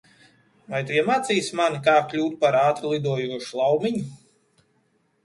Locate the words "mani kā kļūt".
1.59-2.39